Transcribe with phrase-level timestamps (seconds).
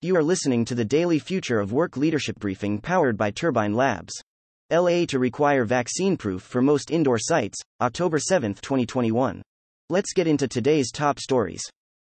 [0.00, 4.12] You are listening to the daily Future of Work Leadership Briefing powered by Turbine Labs.
[4.70, 9.42] LA to require vaccine proof for most indoor sites, October 7, 2021.
[9.90, 11.62] Let's get into today's top stories.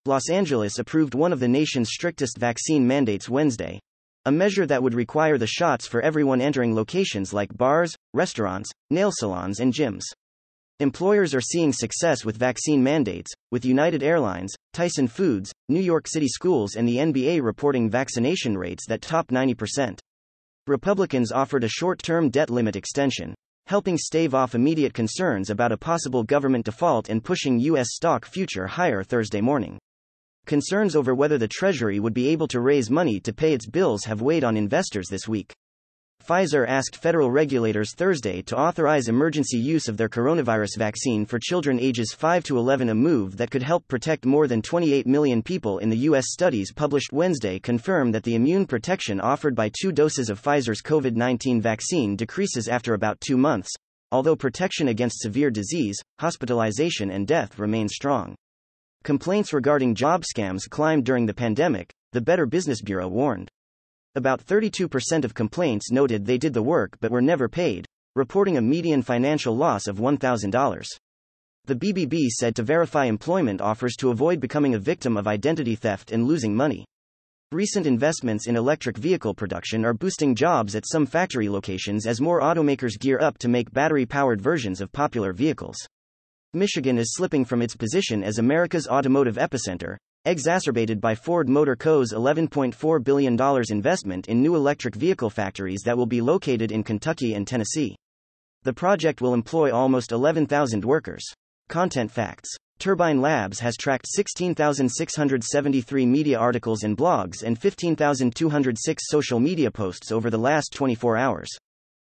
[0.05, 3.79] Los Angeles approved one of the nation's strictest vaccine mandates Wednesday.
[4.25, 9.13] A measure that would require the shots for everyone entering locations like bars, restaurants, nail
[9.13, 10.03] salons, and gyms.
[10.79, 16.29] Employers are seeing success with vaccine mandates, with United Airlines, Tyson Foods, New York City
[16.29, 19.99] schools, and the NBA reporting vaccination rates that top 90%.
[20.67, 23.35] Republicans offered a short term debt limit extension,
[23.69, 27.95] helping stave off immediate concerns about a possible government default and pushing U.S.
[27.95, 29.79] stock future higher Thursday morning.
[30.45, 34.05] Concerns over whether the Treasury would be able to raise money to pay its bills
[34.05, 35.55] have weighed on investors this week.
[36.27, 41.79] Pfizer asked federal regulators Thursday to authorize emergency use of their coronavirus vaccine for children
[41.79, 45.79] ages 5 to 11, a move that could help protect more than 28 million people
[45.79, 46.33] in the U.S.
[46.33, 51.15] Studies published Wednesday confirm that the immune protection offered by two doses of Pfizer's COVID
[51.15, 53.71] 19 vaccine decreases after about two months,
[54.11, 58.35] although protection against severe disease, hospitalization, and death remains strong.
[59.05, 63.49] Complaints regarding job scams climbed during the pandemic, the Better Business Bureau warned.
[64.17, 68.63] About 32% of complaints noted they did the work but were never paid, reporting a
[68.63, 70.87] median financial loss of $1,000.
[71.67, 76.13] The BBB said to verify employment offers to avoid becoming a victim of identity theft
[76.13, 76.87] and losing money.
[77.53, 82.41] Recent investments in electric vehicle production are boosting jobs at some factory locations as more
[82.41, 85.77] automakers gear up to make battery powered versions of popular vehicles.
[86.55, 92.13] Michigan is slipping from its position as America's automotive epicenter, exacerbated by Ford Motor Co.'s
[92.13, 97.47] $11.4 billion investment in new electric vehicle factories that will be located in Kentucky and
[97.47, 97.97] Tennessee.
[98.65, 101.25] The project will employ almost 11,000 workers.
[101.69, 109.71] Content facts Turbine Labs has tracked 16,673 media articles and blogs and 15,206 social media
[109.71, 111.49] posts over the last 24 hours.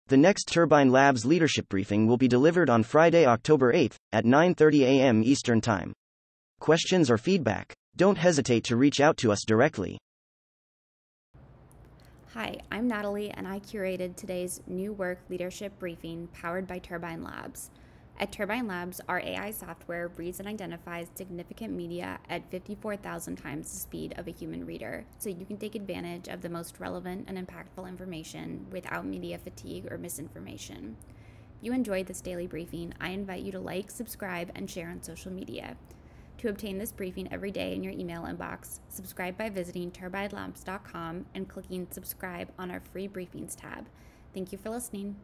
[0.08, 4.82] The next Turbine Labs leadership briefing will be delivered on Friday, October 8 at 9:30
[4.82, 5.24] a.m.
[5.24, 5.94] Eastern Time.
[6.60, 7.74] Questions or feedback?
[8.00, 9.98] Don't hesitate to reach out to us directly.
[12.34, 17.72] Hi, I'm Natalie, and I curated today's New Work Leadership Briefing powered by Turbine Labs.
[18.18, 23.78] At Turbine Labs, our AI software reads and identifies significant media at 54,000 times the
[23.78, 27.38] speed of a human reader, so you can take advantage of the most relevant and
[27.38, 30.96] impactful information without media fatigue or misinformation.
[31.58, 35.04] If you enjoyed this daily briefing, I invite you to like, subscribe, and share on
[35.04, 35.76] social media.
[36.40, 41.50] To obtain this briefing every day in your email inbox, subscribe by visiting turbinelabs.com and
[41.50, 43.90] clicking subscribe on our free briefings tab.
[44.34, 45.18] Thank you for listening.